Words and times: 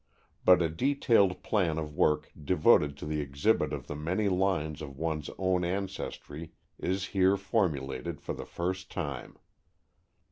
But 0.43 0.63
a 0.63 0.67
detailed 0.69 1.43
plan 1.43 1.77
of 1.77 1.93
work 1.93 2.31
devoted 2.43 2.97
to 2.97 3.05
the 3.05 3.21
exhibit 3.21 3.71
of 3.71 3.85
the 3.85 3.95
many 3.95 4.29
lines 4.29 4.81
of 4.81 4.97
one's 4.97 5.29
own 5.37 5.63
ancestry 5.63 6.53
is 6.79 7.05
here 7.13 7.37
formulated 7.37 8.19
for 8.19 8.33
the 8.33 8.47
first 8.47 8.89
time. 8.89 9.37